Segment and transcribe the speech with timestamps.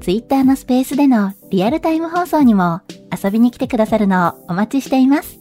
[0.00, 2.80] Twitter のスペースでのリアルタイム放送にも
[3.12, 5.38] 遊びに来てくださるのをお待ちしています。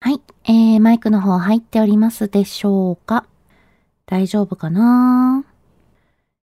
[0.00, 3.26] はい、えー、マイクの方入っておりますでしょうか？
[4.06, 5.44] 大丈夫かな？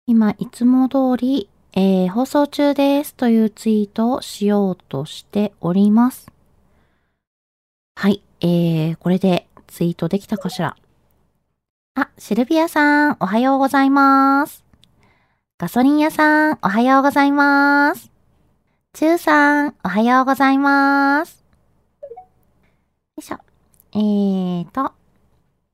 [0.06, 6.32] 今、いつも通り、えー、放送中ですというツイートをしようとしております。
[7.94, 10.76] はい、えー、これでツイートできたかしら？
[11.96, 14.64] あ、シルビアさん、おはようございます。
[15.58, 18.10] ガソリン屋さん、おはようございます。
[18.92, 21.44] チューさん、おはようございます。
[22.02, 23.38] よいしょ。
[23.92, 24.92] えーと。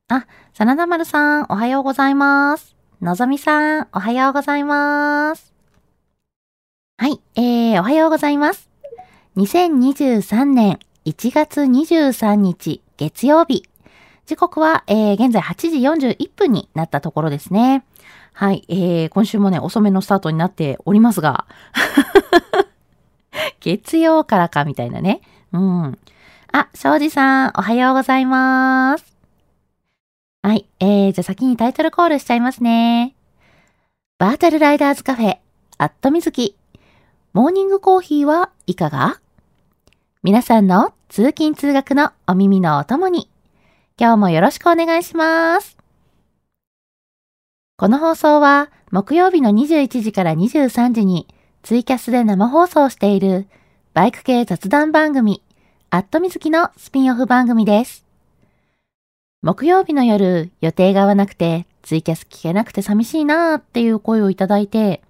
[0.09, 2.77] あ、真田丸さん、おはようございます。
[3.01, 5.55] のぞみさん、おはようございます。
[6.99, 8.69] はい、えー、おはようございます。
[9.39, 13.70] 2023年1月23日月曜日。
[14.31, 17.85] 時刻は、えー、現在8時41分になったところですね。
[18.33, 21.47] はい、えー、今週もね、遅めのスタートになっておりますが、
[23.59, 25.21] 月曜からかみたいなね。
[25.53, 25.99] うん。
[26.53, 29.17] あ、庄司さん、おはようございます。
[30.45, 33.17] はい、えー、じゃあ先にタイトルコールしちゃいますね。
[34.19, 35.39] バーチャルライダーズカフェ、
[35.77, 36.55] アットみずき。
[37.33, 39.19] モーニングコーヒーはいかが？
[40.23, 43.29] 皆さんの通勤通学のお耳のお供に
[44.01, 45.77] 今日もよろしくお願いします。
[47.77, 51.29] この放送は木曜日の21時から23時に
[51.63, 53.47] ツイキャスで生放送している
[53.93, 55.43] バイク系雑談番組
[55.91, 58.07] アットみずきのスピンオフ番組です。
[59.43, 65.03] 木曜日の夜予定が合わなくてツイキャス聞けなくて寂しいなーっていう声をいただいて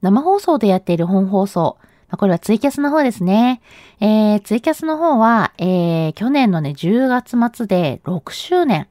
[0.00, 1.76] 生放送でやっている本放送
[2.10, 3.62] まあ、これはツイキャスの方ですね。
[4.00, 8.88] えー、ツイキャスの方は、えー、去年のね、10月末で6周年、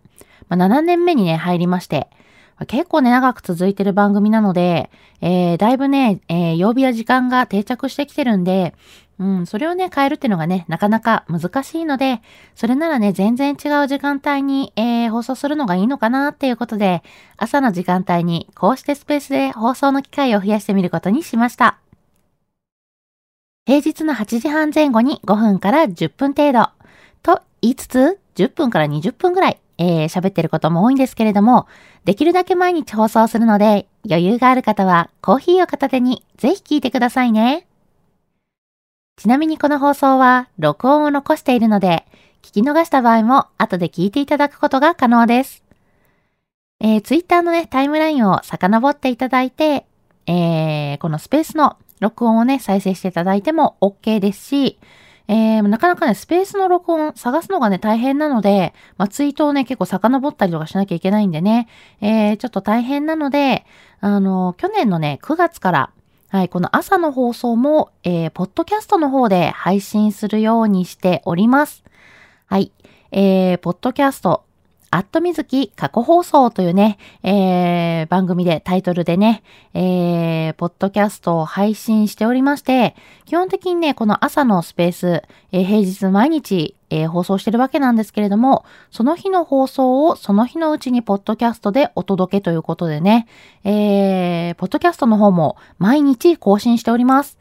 [0.47, 2.07] まあ、7年目にね、入りまして、
[2.67, 4.89] 結構ね、長く続いてる番組なので、
[5.21, 8.73] えー、だいぶね、えー、曜日や時間が定着してきてるんで、
[9.17, 12.21] うん、それをね、変えるっていうのがね、なかなか難しいので、
[12.55, 17.03] それならね、全然違う時間帯に、えー、放送するのがいいのかなっていうことで、
[17.35, 21.79] 朝の時間帯にこうしてスペースで放送の機会を増やしてみることにしました。
[23.69, 26.71] 平日の8時半前後に5分から10分程度。
[27.21, 31.67] と言いつつ、10分から20分ぐらい、えー、喋ってることも多いんですけれども、
[32.03, 37.67] できるだけ毎日放送するので、余裕がある方はコーヒーを片手にぜひ聞いてくださいね。
[39.17, 42.07] ちなみにこの放送は録音を残しているので、
[42.41, 45.63] 聞き逃した場合も後で聞いていただくことが可能です。
[46.79, 49.85] えー、ツイッターのね、タイムラインを遡っていただいて、
[50.25, 54.79] えー、このスペースの録音をね、再生していただいても OK ですし、
[55.27, 61.67] えー、なかなかね、スペースの録音探すのがね、大変なので、まあ、ツイートをね、結構遡ったりとかしなきゃいけないんでね、
[62.01, 63.63] えー、ちょっと大変なので、
[63.99, 65.91] あの、去年のね、9月から、
[66.29, 71.83] はい、この朝の放送も、えー、ポッドキャストの方で配信するようにしております。
[72.47, 72.71] はい、
[73.11, 74.45] えー、ポッドキャスト、
[74.91, 79.43] アットみずき過去放送というね、えー、番組で、タイトルでね、
[79.73, 82.95] えー、ポッドキャストを配信しておりまして、
[83.25, 93.27] 基本的にね、この朝のスペース、えー、平日毎日、えー、放送してるわけなんですけれども、その日の放送をその日のうちにポッドキャストでお届けということでね、
[93.63, 97.37] えー、ポッドキャストの方も毎日更新しております。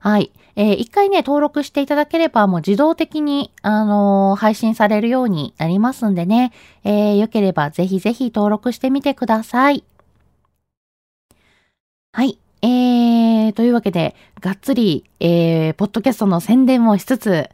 [0.00, 0.32] はい。
[0.56, 6.52] えー、一回ね、登録していただければ、もう自動的に、あのー、配信されるようになりますんでね、
[6.84, 9.84] えー、よければぜひぜひ登録してみてください。
[12.12, 12.38] はい。
[12.62, 17.48] えー、というわけで、がっつり、えー、ポッドキャストの宣伝もしつつ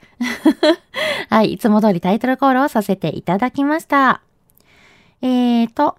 [1.31, 4.20] はい、いつも通りタイトルコールをさせていただきました。
[5.22, 5.96] えーと、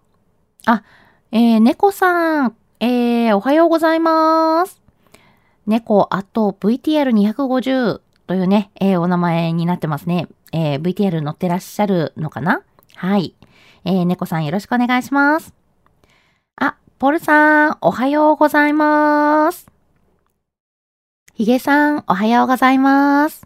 [0.66, 0.84] あ、
[1.32, 4.87] えー、猫さん、えー、おはようございます。
[5.68, 10.28] 猫、あと VTR250 というね、えー、お名前になってますね。
[10.54, 12.64] えー、VTR 乗ってらっしゃるのかな？
[12.96, 13.36] はい。
[13.84, 15.54] えー、猫さんよろしくお願いします。
[16.56, 19.68] あ、ポルさん、おはようございます。
[21.34, 23.46] ヒゲさん、おはようございます。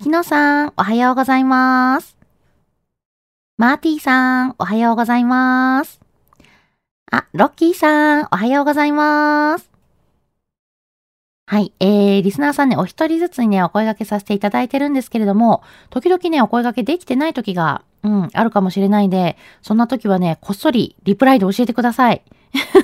[0.00, 2.16] キノさん、おはようございます。
[3.56, 6.00] マーティーさん、おはようございます。
[7.10, 9.73] あ、ロッキーさん、おはようございます。
[11.46, 11.74] はい。
[11.78, 22.22] えー、リスナーさんね、お一人ずつにね、お声掛けさせていただいてるんですけれども、時々ね、お声掛けできてない時が、うん、あるかもしれないんで、そんな時はね、こっそりリプライで教えてください。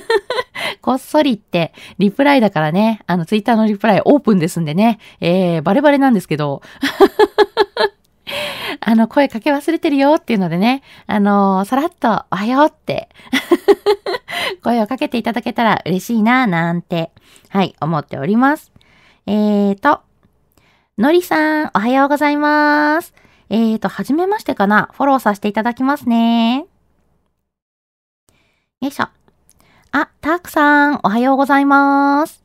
[0.81, 6.61] こっそりって、リプライだからね、あの、ツイッターのリプライオープンですんでね、えー、バレバレなんですけど、
[8.79, 13.09] あの、声かけ忘れてるよっていうのでね、あの、さらっと、おはようって
[14.63, 17.11] 声をかけていただけたら嬉しいな、なんて、
[17.49, 18.71] はい、思っております。
[19.27, 20.01] えーと、
[20.97, 23.13] のりさん、おはようございます。
[23.49, 26.65] えーと、はじめましてかなフォローさせていただきますね。
[28.81, 29.07] よいしょ。
[29.91, 32.40] あ、たくさん、おはようございます。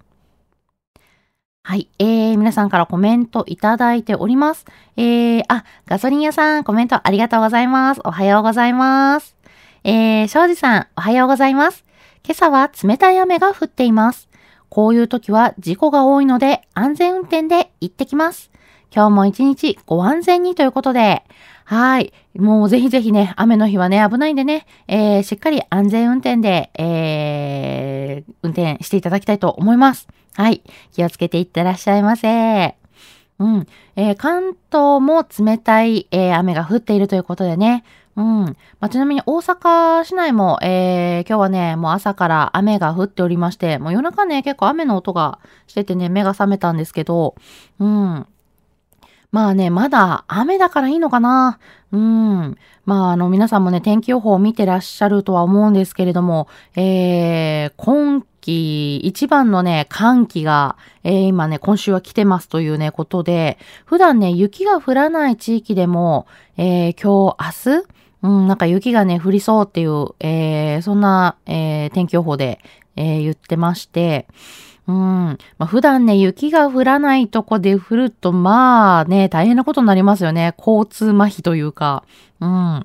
[1.69, 1.89] はい。
[1.99, 4.67] えー、皆さんからコメントいただいております。
[4.97, 8.01] えー、あ、ガソリン屋さん、コメントありがとうございます。
[8.05, 9.35] おはようございます。
[9.83, 11.85] えー、庄司さん、おはようございます。
[12.25, 14.29] 今朝は冷たい雨が降っています。
[14.69, 18.53] こういう時は事故が多いので安全運転で行ってきます。
[18.95, 21.25] 今日も一日ご安全にということで、
[21.69, 22.13] はい。
[22.37, 30.07] もうぜひぜひね、雨の日はね、危ないんでね、えー、しっかり安全運転で、えー、運転していただきたいと思います。
[30.35, 30.63] はい。
[30.93, 32.77] 気をつけていってらっしゃいませ。
[33.41, 33.67] うん。
[33.97, 37.83] えー、関東も冷たい、えー、雨が降っているということでね。
[38.15, 38.45] うん。
[38.45, 47.35] まあ、ちなみに大阪市内も、えー、今日はね、もう朝から雨が降っておりまして、もう夜中ね、結構雨の音がしててね、目が覚めたんですけど、
[47.81, 48.27] うん。
[49.37, 51.59] まあね、まだ雨だからいいのかな。
[51.93, 52.57] うん。
[52.87, 67.87] まあ、あの、皆さんもね、天気予報を見てらっしゃるとは思うんですけれども、えー、今季一番のね、寒気が、えー、今ね、今週は来てますというね、ことで、普段ね、雪が降らない地域でも、えー、今日、明日、
[68.23, 72.59] うん、なんか雪がね、降りそうっていう、えー、そんな、えー、天気予報で、
[72.97, 74.29] えー、言ってまして、
[74.89, 74.95] うん。
[74.95, 80.55] まあ、普段ね、雪が降らないとこで降ると、まあね、大変なことになりますよね。
[80.59, 82.05] 交通麻痺というか。
[82.41, 82.49] うん。
[82.49, 82.85] ま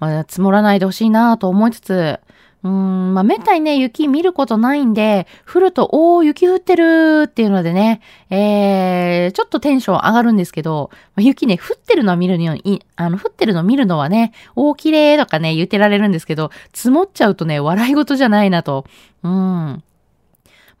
[0.00, 2.20] あ、積もらないでほしいなと思いつつ、
[2.64, 8.00] うん、まあ、めったにね、雪見ることないんで、降ると、おー、雪降ってるっていうのでね、
[8.30, 18.86] えー、ちょっとテンション上がるんですけど、雪ね、降ってるのを見るのに、あの、降ってるの見るのはね、おー、綺麗とかね、言ってられるんですけど、積もっちゃうとね、笑い事じゃないなと。
[19.24, 19.82] うん。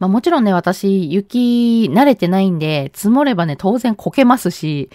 [0.02, 4.90] まあもちろんね、私、雪慣れてないんで、積もればね、当然こけますし。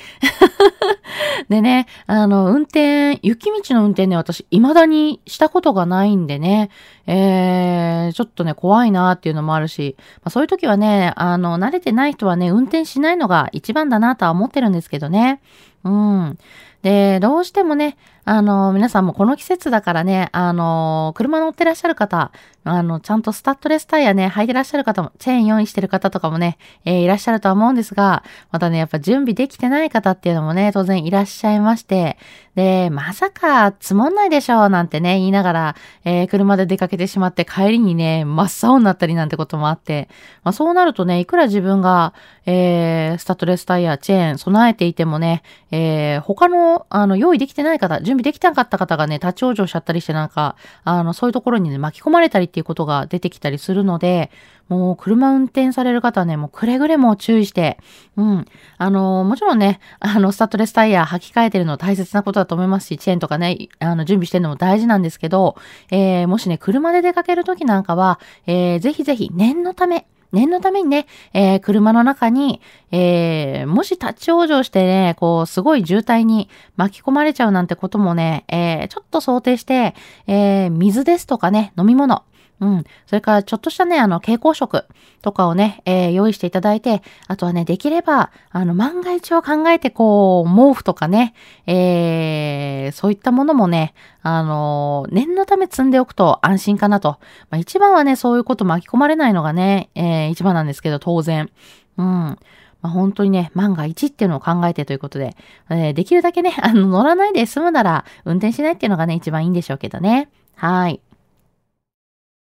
[1.49, 6.69] でね、あの、運転、雪道の運転ね、私、未だにしたことがないんでね、
[7.05, 15.41] えー、ちょっとね、怖いなっていうのもあるし、まあ、そういう時はね、あの、慣れてない人はね、運転しないのが一番だなとは思ってるんですけどね。
[15.83, 16.37] うん。
[16.81, 22.31] で、どうしてもね、あの、皆さんもこの季節だからね、あの、車乗ってらっしゃる方、
[22.65, 32.17] あの、ちゃんとスタッドレスタイヤね、履いてらっしゃる方も、チェーン用意してる方とかもね、えー、いらっしゃるとは思うんですが、またね、やっぱ準備できてない方っていうのもね、当然いらっしゃいまして、
[32.55, 40.09] で、まさか積もんないでしょうなんてね、言いながら、えー、車で出かけてしまって帰りにね、真っ青になったりなんてこともあって、
[40.43, 42.13] まあそうなるとね、いくら自分が、
[42.47, 54.31] えー、スタッドレスタイヤ、チェーン備えていてもね、えー、他の、あの、用意できてない方、準備できてなかった方がね、立ち往生しちゃったりしてなんか、あの、そういうところにね、巻き込まれたりっていうことが出てきたりするので、
[54.69, 57.77] もう車運転される方はね、もうくれぐれも注意して、
[58.15, 58.45] うん。
[58.77, 65.55] あの、もちろんね、あの、スタッドレスタイヤ履き替えてるの大切なことだと思いますし、チェーンとかね、あの、準備してるのも大事なんですけど、
[65.91, 79.95] えー、もしね、車で出かけるときなんかは、えー、ぜひぜひ念のため、念のためにね、えー、車の中に、えー、もし立ち往生してね、こう、すごい渋滞に巻き込まれちゃうなんてこともね、えー、ちょっと想定して、
[80.27, 82.23] えー、水ですとかね、飲み物、
[82.59, 82.83] うん。
[83.05, 84.85] それから、ちょっとしたね、あの、蛍光色
[85.21, 91.35] とかをね、えー、用意していただいて、あとはね、できれば、あの、万が一を考えて、こう、毛布とかね、
[91.67, 97.19] えー、そういったものもね、あの、念のため積んでおくと安心かなと。
[97.51, 101.51] まあ、一番はね、そういうこと巻き込まれないのがね、えー、一番なんですけど、当然。
[101.97, 102.05] うん。
[102.05, 102.39] ま
[102.81, 105.35] あ、本当にね、万が一っていうのを考えてということで、
[105.69, 110.29] えー、できるだけね、あの、乗らないで済むなら、運転しないっていうのがね、一番いいんでしょうけどね。
[110.55, 111.01] はい。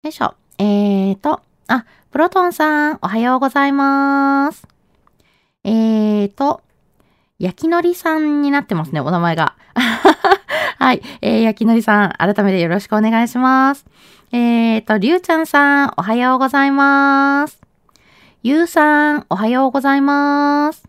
[0.06, 0.36] よいしょ。
[0.60, 4.68] えーと、あ、プロトンさん、おはようございます。
[5.64, 6.62] えーと、
[7.40, 9.56] 焼きのりさんになってますね、お名前が。
[10.78, 11.02] はい。
[11.22, 13.84] えー、焼きのりさん、改めてよろしくお願いします。
[14.32, 17.60] えーと、りゅうちゃんさん、おはようございます。
[18.44, 20.88] ゆうさん、おはようございます。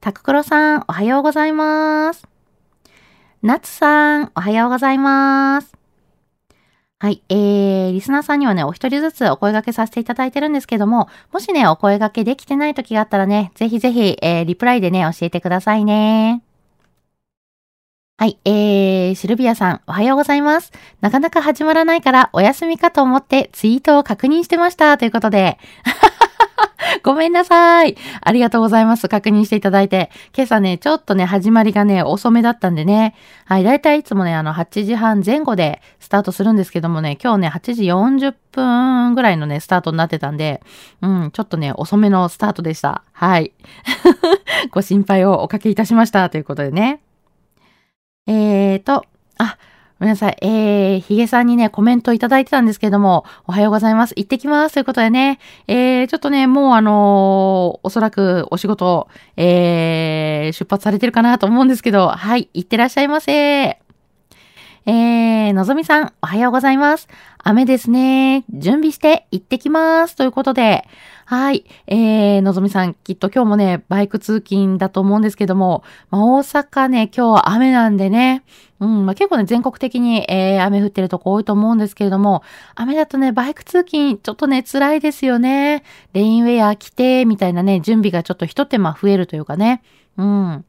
[0.00, 2.26] たくくろさん、おはようございます。
[3.42, 5.81] なつさん、おはようございます。
[7.02, 7.20] はい。
[7.30, 16.44] えー、リスナーさんにはね、お一人ずつお声掛けさせていただいてるんですけども、もしね、お声掛けできてない時があったらね、ぜひぜひ、えー、リプライでね、教えてくださいね。
[18.18, 18.38] はい。
[18.44, 20.70] えー、シルビアさん、おはようございます。
[21.00, 24.96] なかなか始まらないから、お休みかと思ってツイートを確認してました。
[24.96, 25.58] ということで。
[27.02, 27.96] ごめんなさい。
[28.20, 29.08] ありがとうございます。
[29.08, 30.10] 確認していただいて。
[30.34, 33.14] 今朝ね、ちょっとね、始まりがね、遅めだったんでね。
[33.44, 40.62] はい、だいたいいつもね、あの、8時半前後でスタートするんですけどもね、今日ね、8時40分ぐらいのね、スタートになってたんで、
[41.00, 43.02] うん、ちょっとね、遅めのスタートでした。
[43.12, 43.52] はい。
[44.70, 46.28] ご心配をおかけいたしました。
[46.30, 47.00] ということでね。
[48.26, 49.04] えーと、
[49.38, 49.56] あ、
[50.02, 50.36] ごめんなさい。
[50.40, 54.14] えー、ヒゲさんにね、コメントいただいてたんですけども、おはようございます。
[54.16, 54.72] 行ってきます。
[54.72, 59.06] ということでね、えー、ちょっとね、もうあのー、おそらくお仕事、
[59.36, 63.81] えー、出発されてるかなと思うんですけど、はい、行ってらっしゃいませ。
[64.84, 67.06] えー、のぞみさん、おはようございます。
[67.38, 68.44] 雨ですね。
[68.50, 70.16] 準備して行ってきます。
[70.16, 70.88] ということで、
[71.24, 71.64] はい。
[71.86, 78.42] えー、のぞみさん、きっと今日もね、バイク通勤だと思うんですけども、まあ、大阪ね、今日雨なんでね、
[78.80, 82.42] うん、まあ、結構ね、全国的に、えー、雨降ってるとこ多いと思うんですけれども、
[82.74, 85.84] 雨だとね、バイク通勤、ちょっとね、辛いですよね。
[86.12, 89.80] レインウェア着て、みたいなね、準備がちょっと一手間増えるというかね。
[90.16, 90.64] うん。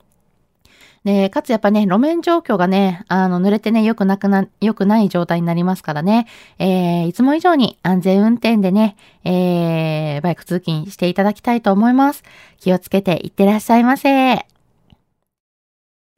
[1.03, 6.27] で、かつやっぱね、路面状況がね、あの、濡れてね、良くなくな、良くない状態になりますからね、
[6.59, 8.95] えー、いつも以上に安全運転でね、
[9.25, 12.23] えー、バイク通勤していただきたいと思います。
[12.57, 14.09] 気をつけていってらっしゃいませ。
[14.09, 14.47] え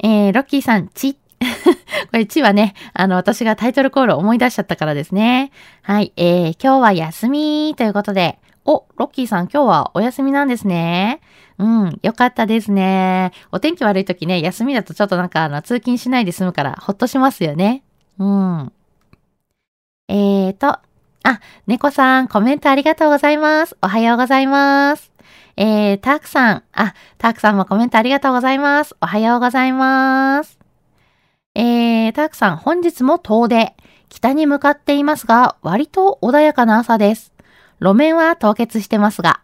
[0.04, 1.20] ー、ロッキーさん、ち、 こ
[2.14, 5.52] れ、ちはね、あの、私がタイトルコールを思い出しちゃったからですね。
[5.82, 11.22] はい、えー、今日は休みということで、お、ロッキーさん今日はお休みなんですね。
[11.58, 13.32] うん、よかったですね。
[13.52, 17.84] お天気悪い時ね、休みだとちょっとなんかあの、通勤しないで済むからほっとしますよね。
[18.18, 18.72] うん。
[20.08, 20.82] えーと、あ、
[21.68, 23.78] 猫さん、コメントありがとうございます。
[23.82, 25.12] おはようございます。
[25.58, 28.96] えー、たくさん、あ、たくさんもコメントありがとうございます。
[29.00, 30.60] おはようございます。
[31.54, 33.74] えー、たくさん、本日も遠出。
[34.10, 37.35] 北に向かっていますが、割と穏やかな朝です。
[37.80, 39.42] 路面は凍結してますが、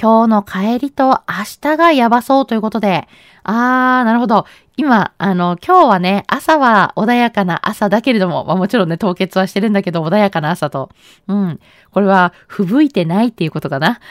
[0.00, 3.08] 今日の帰りと明日がやばそうということで、
[3.44, 4.46] あー、なるほど。
[4.76, 10.90] 今、あの、今日はね、朝は穏やかな朝だけれども、まあもちろんね、凍結はしてるんだけど、穏やかな朝と。
[11.28, 11.60] うん。
[11.90, 14.00] これは、吹雪いてないっていうことかな。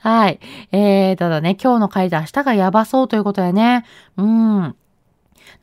[0.00, 0.40] はい。
[0.72, 3.84] えー、ただね、今日の帰りで明日がやばそうということでね。
[4.16, 4.76] うん。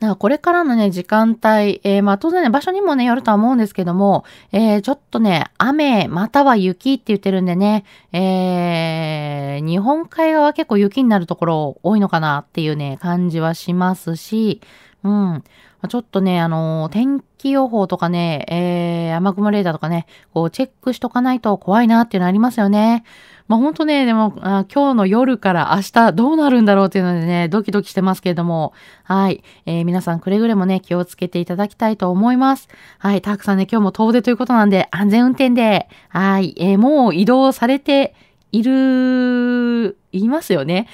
[0.00, 14.60] なんかこれからのね、時間帯、えー、まあ当然ね、場所にもね、よるとは思うんですけども、えー、ちょっとね、雨、または雪って言ってるんでね、えー、日本海側結構雪になるところ多いのかなっていうね、感じはしますし、
[15.02, 15.44] うん。
[15.88, 23.04] ちょっとね、あのー、天気予報とかね、えー、雨雲レーダーとかね、こうチェックしとかないと怖いなっていうのありますよね。
[23.48, 28.74] まあ、ほんとね、でもあ、今日の夜から明日どうなるんだろうっていうのでね、ドキドキしてますけれども、
[29.04, 29.42] はい。
[29.64, 32.68] えー、皆さんくれぐれもね、気をつけていただきたいと思います。
[32.98, 33.22] はい。
[33.22, 36.54] たくさんね、今日も遠出ということなんで、安全運転で、はい。
[36.58, 38.14] えー、もう移動されて
[38.52, 40.86] いる、いますよね。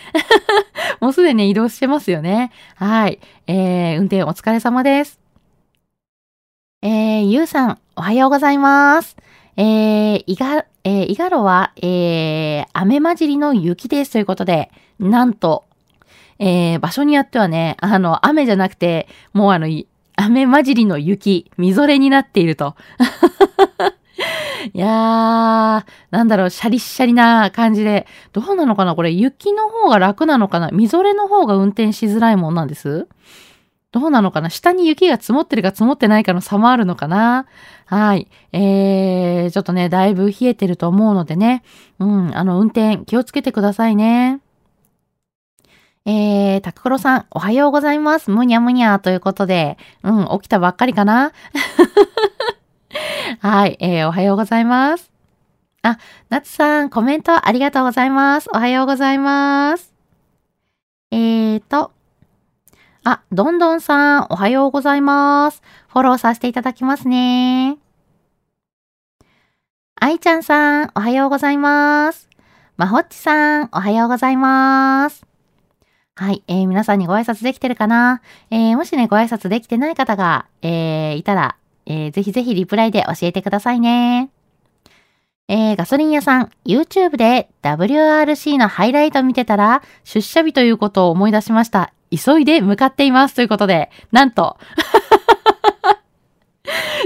[1.00, 2.52] もうすでに移動してますよね。
[2.76, 3.18] はい。
[3.48, 5.18] えー、運転お疲れ様です。
[6.82, 9.16] えー、ゆうさん、おはようございます。
[9.56, 15.64] えー、いが、えー、いがろは、えー、雨混じりの雪ですということで、なんと、
[16.38, 19.66] えー、場所によってはね、あの、雨じゃなくて、もうあの、
[20.16, 22.74] 雨混じりの雪、みぞれになっていると。
[24.72, 30.70] いやー、なんだろう、シャリシャリな感じで、どうなのかなこれ、雪の方が楽なのかな？
[30.70, 33.06] みぞれの方が運転しづらいもんなんです？
[33.94, 34.50] どうなのかな？
[34.50, 37.46] 下に雪が積もってるか積もってないかの差もあるのかな？
[37.86, 38.26] はい。
[38.52, 41.62] えー、ちょっとね、だいぶ冷えてると思うのでね。
[42.00, 44.40] うん、あの、運転気をつけてくださいね。
[46.06, 48.32] えー、タククロさん、おはようございます。
[48.32, 51.30] むにゃむにゃということで、うん、起きたばっかりかな？
[53.38, 55.12] はい、えー、おはようございます。
[55.82, 55.98] あ、
[56.30, 58.50] なつさん、コメントありがとうございます。
[58.52, 59.94] おはようございます。
[61.12, 61.92] えーと、
[63.06, 65.62] あ、どんどんさん、おはようございます。
[65.88, 67.76] フォローさせていただきますね。
[70.00, 72.30] あいちゃんさん、おはようございます。
[72.78, 75.26] まほっちさん、おはようございます。
[76.14, 78.22] はい、えー、皆さんにご挨拶できてるかな？
[78.50, 84.30] えー、もしね、ご挨拶できてない方が、えー、いたら、えー、ぜひぜひリプライで教えてくださいね。
[85.48, 91.92] えー、ガソリン屋さん、YouTube で WRC のハイライト見てたら、出社日ということを思い出しました。
[92.18, 93.34] 急いで向かっています。
[93.34, 94.58] ということで、なんと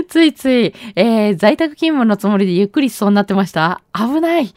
[0.08, 3.80] ついつい、えー、在宅勤務のつもりでゆっくりしそうになってました。
[3.92, 4.52] 危ない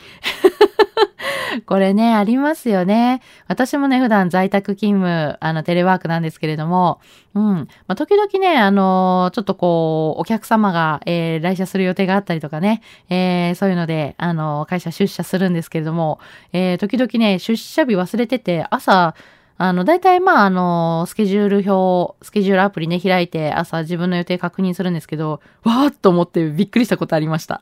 [1.65, 3.21] これね、ありますよね。
[3.47, 6.99] 私もね、普段在宅勤務、あの、テレワークなんですけれども、
[7.33, 7.43] うん。
[7.43, 16.19] まあ、時々ね、あのちょっとこう、お客様が、えー、来社する予定があったりとかね、えー、そういうので、あの会社出社するんですけれども、
[16.53, 19.15] え、時々ね、出社日忘れてて、朝、
[19.63, 27.61] あの、大体まあ、あの、スケジュール表、スケジュールアプリね、開いて朝自分の予定確認するんですけど、わーっと思ってびっくりしたことありました。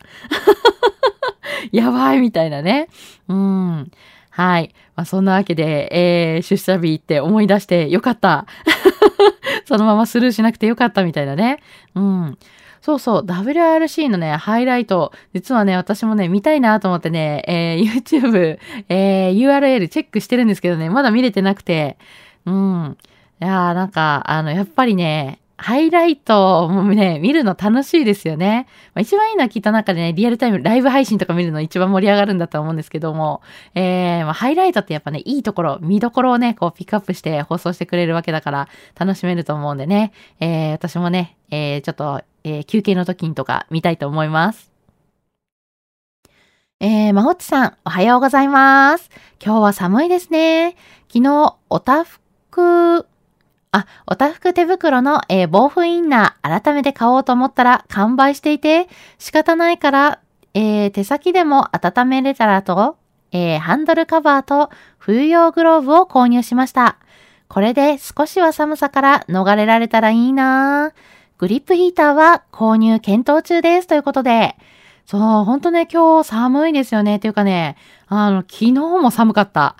[1.73, 2.87] やばいみたいなね。
[3.27, 3.91] うん。
[4.29, 4.73] はい。
[4.95, 5.89] まあ、そんなわけで、
[6.35, 8.45] えー、出社日って思い出してよかった。
[9.67, 11.59] そのままスルーしなくてよかったみたいなね。
[11.95, 12.37] うん。
[12.81, 18.59] そうそう、WRC のね、ハイライト、実はね、私もね、見たいなと思ってね、えー、YouTube、
[18.89, 21.97] えー、URL チェックしてるんですけどね、まだ見れてなくて、
[22.45, 22.97] うん。
[23.41, 28.67] いやー、なんか、あの、やっぱりね、ハイライトもね、見るの楽しいですよね。
[28.95, 33.41] まあ、一番いいのはきっとなんかね、リアルタイム、ライブ配信とか見るの一番盛り上がるんだと思うんですけども、
[33.75, 44.71] えー、まあ、ハイライトってやっぱね、いいところ、見どころをね、こうピックアップして放送してくれるわけだから楽しめると思うんでね、えー、私もね、えー、ちょっと、えー、休憩の時にとか見たいと思います。
[46.81, 49.09] えー、まほっちさん、おはようございます。
[49.43, 50.77] 今日は寒いですね。
[51.11, 53.05] 昨日、おたふく、
[53.71, 60.19] あ、おたふく手袋の、えー、防風インナー改めて買おうと思ったら完売していて仕方ないから、
[60.53, 62.97] えー、手先でも温めれたらと、
[63.31, 66.97] えー、ハンドルカバーと冬用グローブを購入しました。
[67.47, 73.87] これで少しは寒さから逃れられたらいいなぁグリップヒーターは購入検討中です。
[73.87, 74.57] ということで、
[75.05, 77.15] そう、ほんとね、今日寒いですよね。
[77.15, 79.77] っていうかね、あの、昨日も寒かった。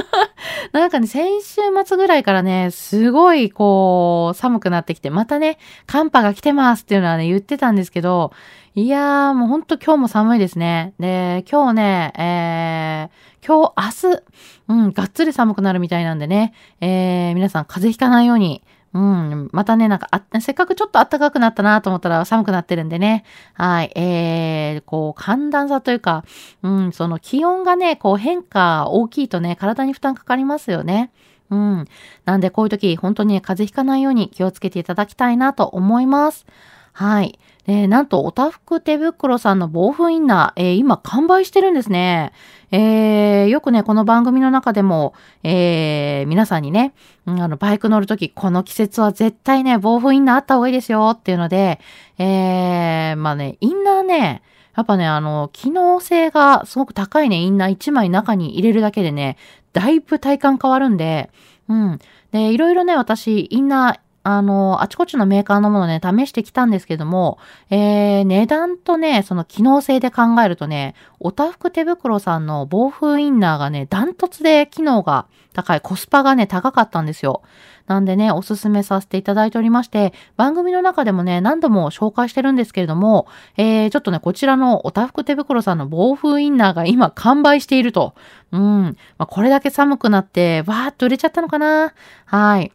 [0.72, 8.30] なんかね、先週末ぐらいからね、すごいこう、寒くなってきて、またね、寒波が来てますっていうのはね、言ってたんですけど、
[8.74, 10.92] いやー、もうほんと今日も寒いですね。
[11.00, 14.22] で、今日ね、えー、今日、明日、
[14.68, 16.52] うん、がっつり寒くなるみたいなんでね、
[16.82, 18.62] えー、皆さん風邪ひかないように、
[18.94, 19.48] うん。
[19.52, 23.24] またね、なんかあ、せっかくちょっと暖かくなったなと思ったら寒くなってるんでね。
[23.54, 23.92] はい。
[23.94, 26.24] えー、こう、寒暖差というか、
[26.62, 31.10] うん、その気温がね、こう変化大きいとね、体に負担かかりますよね。
[31.50, 31.86] うん。
[32.26, 36.46] なんでこういう時、本当に、ね、風邪ひかないように気をつけていただきたいなと思います。
[36.92, 37.38] はい。
[37.66, 42.32] で、なんと、おたふく手袋さんの防風インナー、えー、今完売してるんですね。
[42.72, 46.92] えー、よくね、この番組の中でも、えー、皆さんにね、
[47.26, 51.80] あの、バイク乗るとき、この季節は絶対ね、防風インナーあった方がいいですよっていうので、
[52.18, 54.42] えー、まあね、インナーね、
[54.76, 59.36] やっぱね、あの、機能性がすごく高いね、インナー1枚中に入れるだけでね、
[59.72, 61.30] だいぶ体感変わるんで、
[61.68, 61.98] うん。
[62.32, 67.38] で、いろいろね、私、インナーあの、あちこちのメーカーのものね、試してきたんですけども、
[67.70, 77.42] えー、値段とね、その機能性で考えるとね、おたふく手袋さんの防風インナーがね、ダントツで機能が高い、コスパがね、高かったんですよ。
[77.86, 88.14] なんでね、おすすめさせていただいておりまして、番組の中でもね、何度も紹介してるんですけれども、えー、ちょっとね、こちらのおたふく手袋さんの防風インナーが今完売していると。
[88.52, 88.82] うん。
[89.18, 91.92] まあ、これだけ寒くなって、わーっと売れちゃったのかな
[92.26, 92.72] はい。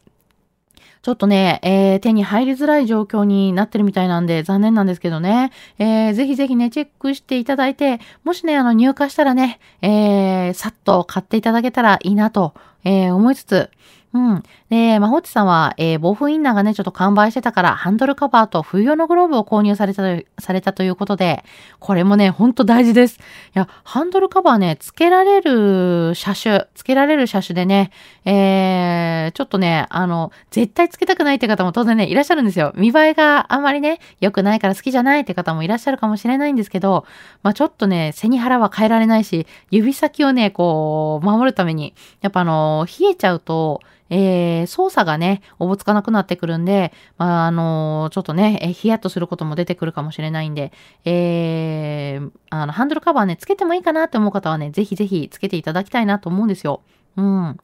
[1.02, 13.70] ちょっとね、えー、手に入りづらい状況になってるみたいなんで残念なんですけどね、えー、ぜひぜひね、チェックしていただいて、もしね、あの、入荷したらね、えー、さっと買っていただけたらいいなと、えー、思いつつ、
[14.14, 14.44] うん。
[14.70, 20.04] で、まほっちさんは、えー、防風インナーがね、ちょっと完売してたから、ハンドルカバーと冬用のグローブを購入された、
[20.40, 21.44] されたということで、
[21.80, 23.18] これもね、ほんと大事です。
[23.18, 23.20] い
[23.54, 27.92] や、ハンドルカバーね、付けられる車種、付けられる車種でね、
[28.24, 32.72] えー、ちょっとね、あの、絶対付けたくないって方も当然ね、いらっしゃるんですよ。
[32.76, 37.06] 見栄えがあんまりね、良くないから好きじゃないって方もいらっしゃるかもしれないんですけど、
[37.44, 50.72] まあちょっとね、背に腹は変えられないし、指先をね、こう、守るために、やっぱあの、冷えちゃうと、えー、操作がね、おぼつかなくなってくるんで、まあ、あのー、ちょっとね、えヒヤッとすることも出てくるかもしれないんで、
[51.06, 56.82] えー、あの、ハンドルカバーね、つけてもいいかなって思う方はね、ぜひぜひつけていただきたいなと思うんですよ。
[57.18, 57.58] うん。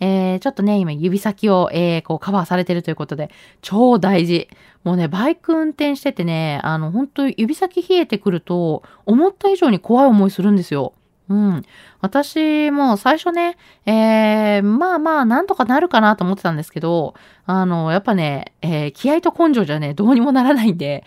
[0.00, 4.48] えー、ちょっとね、今指先を、えー、こうカバーされてるということで、超大事。
[4.82, 10.94] もうね、バイク運転しててね、あの、本当指先冷えてくると、思った以上に怖い思いするんですよ。
[11.30, 11.62] うん。
[12.00, 17.14] 私も最初ね、えー、まあまあ、なんとかなるかなと思ってたんですけど、
[17.46, 21.04] あの、やっぱね、えー、気合と根性じゃね、どうにもならないんで。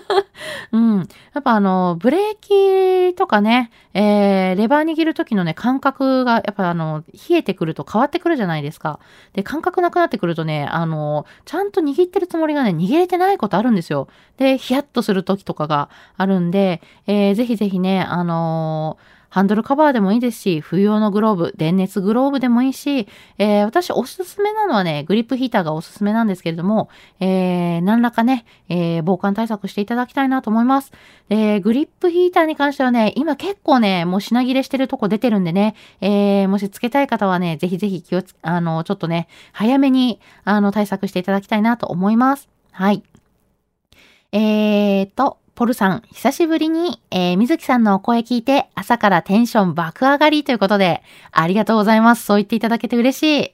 [0.72, 0.98] うん。
[0.98, 1.04] や
[1.38, 9.00] っぱあの、ブレーキとかね、えー、レバー握る時のね、感覚が、やっぱあの、冷えてくると変わってくるじゃないですか。
[9.32, 14.08] で、感覚なくなってくるとね、あの、ちゃんと握ってるつもりがね、握れてないことあるんですよ。
[14.36, 15.88] で、ヒヤッとする時とかが
[16.18, 26.88] あるんで、えー、ぜひぜひね、あのーハンドルカバーでもいいですし、冬用のグローブ、電熱グローブでもいいし、えー、私おすすめなのはね、グリップヒーターがおすすめなんですけれども、
[27.20, 30.90] えー、何らかね、えー、防寒対策していただきたいなと思います。
[31.28, 42.48] えー、グリップヒーターに関してはね、今結構ね、もう品切れしてるとこ出てるんでね、えー、もしつけたい方はね、ぜひぜひ気をつ、あの、ちょっとね、早めに、あの、対策していただきたいなと思います。
[42.72, 43.02] はい。
[44.32, 52.26] えーと、ポルさん、久しぶりに、えー、水木さんのお声聞いて、朝からテンション爆上がりということで、ありがとうございます。
[52.26, 53.52] そう言っていただけて嬉しい。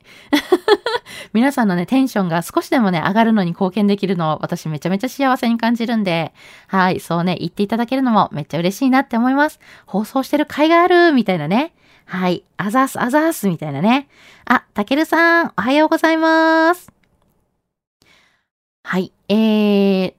[1.32, 6.32] 皆さんのね、テンションが少しでもね、上がるのに貢献できるのを私めちゃめちゃ幸せに感じるんで、
[6.66, 9.60] はい、そうね、言っていただけるのもめっちゃ嬉しいなって思います。
[9.86, 11.72] 放送してる甲斐がある、みたいなね。
[12.06, 14.08] はい、あざーす、あざーす、みたいなね。
[14.44, 17.01] あ、たけるさん、おはようございます。
[18.84, 19.12] はい。
[19.28, 20.14] えー、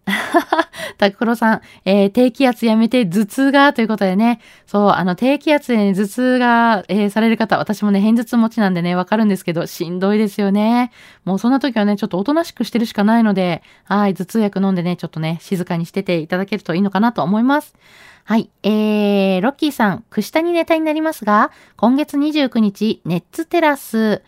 [0.97, 10.91] タクロさん、えー、低気圧やめて頭痛がということでね、そう、あの、低気圧で、ね、頭痛が、えー、される方、私もね、偏頭痛持ちなんでね、わかるんですけど、しんどいですよね。
[11.26, 17.76] もうそんな時はね、ちょっとおとなしくしてるしかないので、はい、頭痛薬飲んでね、ちょっとね、静かにしてていただけるといいのかなと思います。
[18.23, 18.49] はい。
[18.63, 24.23] えー、ロッキーさん、串谷ネタになりますが、今月29日、ネッツテラス、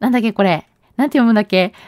[0.00, 1.72] なんだっけこれ、なんて読むんだっけ？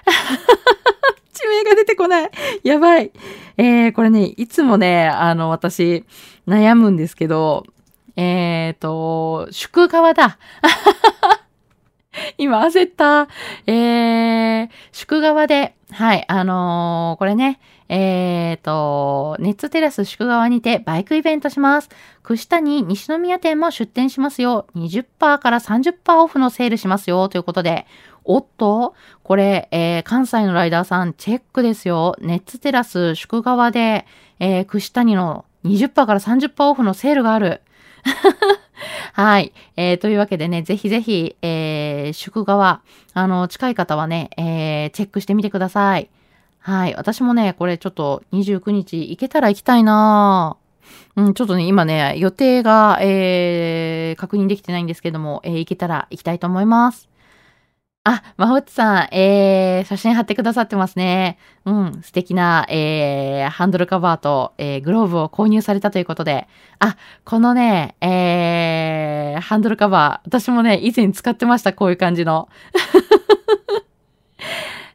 [1.38, 2.30] 地名が出てこない。
[2.64, 3.12] やばい。
[3.56, 6.04] えー、これね、いつもね、あの、私、
[6.48, 7.64] 悩むんですけど、
[8.16, 10.38] えーと、宿川だ。
[12.36, 13.28] 今焦った。
[13.66, 21.88] えー、宿川で、はい、あのー、これね、えーと、ネッツテラス宿川にてバイクイベントします。
[22.22, 24.66] 串谷西宮店も出店しますよ。
[24.74, 27.28] 20%から30%オフのセールしますよ。
[27.28, 27.86] ということで、
[28.28, 28.94] おっと？
[29.24, 32.14] これ、えー、関西のライダーさん、チェックですよ。
[32.20, 34.06] ネッツテラス宿川で、
[34.38, 37.62] えー、串谷の20%から30%オフのセールがある。
[39.14, 39.52] はい。
[39.76, 42.82] えー、というわけでね、ぜひぜひ、えー、宿川、
[43.14, 46.10] あの、近い方はね、えー、チェックしてみてください。
[46.60, 46.94] はい。
[46.94, 50.56] 私もね、これちょっと29日行けたら行きたいな
[51.16, 57.08] うん、ちょっとね、今ね、予定が、えー、確認できてないんですけども、えー、行けたら行きたいと思います。
[58.10, 61.36] あ、まほちさん、えー、写真貼ってくださってますね。
[61.66, 66.48] うん、素敵な、えー、ハンドルカバーと、えー、グローブを購入されたということで。
[66.78, 72.48] あ、このね、えー、ハンドルカバー、私もね、以前使ってました、こういう感じの。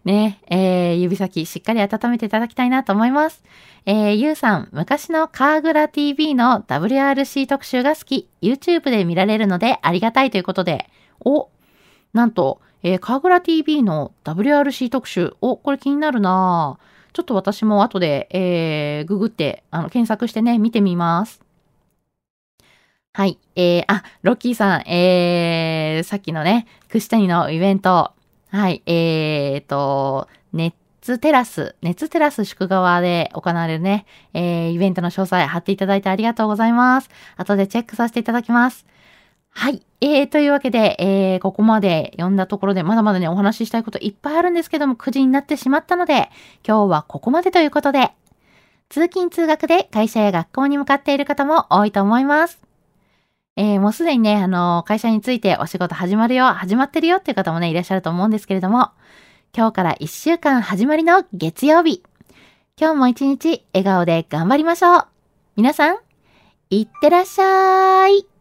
[0.06, 3.44] ね、えー、指先しっかり温めていただきたいなと思います。
[3.86, 10.90] えー、ゆうさん、昔のカーグラ TV の WRC 特集が好き、YouTube で見られるのでありがたいということで、
[11.24, 11.50] お、
[12.14, 15.34] なんと、えー、かぐら TV の WRC 特集。
[15.42, 16.78] お、これ気になるな
[17.14, 21.42] ちょっと私も後で、えー、ググって、あの、検索してね、見てみます。
[23.14, 23.38] はい。
[23.56, 28.12] えー、あ、ロッキーさん、えー、さっきのね、串谷のイベント。
[28.50, 28.82] はい。
[28.86, 37.10] えーと、ネッツテラス、熱テラス宿川で行われるね、えー、イベントの詳細貼っていただいてありがとうございます。
[37.38, 38.86] 後でチェックさせていただきます。
[39.54, 39.82] はい。
[40.02, 46.30] えー、というわけで、えー、ここまで読んだところで、まだまだね、お話ししたいこといっぱいあるんですけども、9時になってしまったので、
[46.68, 48.12] 今日はここまでということで、
[48.90, 52.62] 通勤通学で会社や学校に向かっている方も多いと思います。
[53.56, 58.92] えー、もうすでにね、あの、会社についてお仕事始まるよ、始まってるよっていう方もね、いらっしゃると思うんですけれども、
[59.56, 62.04] 今日から1週間始まりの月曜日。
[62.80, 65.08] 今日も一日笑顔で頑張りましょう。
[65.56, 65.98] 皆さん、
[66.72, 68.33] いってらっしゃーい。